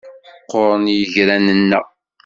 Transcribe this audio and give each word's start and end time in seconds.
Qquren 0.43 0.83
yigran-nneɣ. 0.95 1.85